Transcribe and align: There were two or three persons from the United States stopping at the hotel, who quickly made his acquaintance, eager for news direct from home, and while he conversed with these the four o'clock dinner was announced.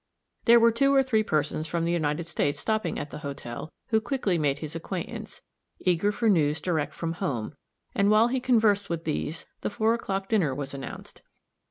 There 0.45 0.59
were 0.59 0.71
two 0.71 0.91
or 0.95 1.03
three 1.03 1.21
persons 1.21 1.67
from 1.67 1.85
the 1.85 1.91
United 1.91 2.25
States 2.25 2.59
stopping 2.59 2.97
at 2.97 3.11
the 3.11 3.19
hotel, 3.19 3.71
who 3.89 4.01
quickly 4.01 4.39
made 4.39 4.57
his 4.57 4.75
acquaintance, 4.75 5.41
eager 5.79 6.11
for 6.11 6.27
news 6.27 6.59
direct 6.59 6.95
from 6.95 7.13
home, 7.13 7.53
and 7.93 8.09
while 8.09 8.29
he 8.29 8.39
conversed 8.39 8.89
with 8.89 9.03
these 9.03 9.45
the 9.61 9.69
four 9.69 9.93
o'clock 9.93 10.27
dinner 10.27 10.55
was 10.55 10.73
announced. 10.73 11.21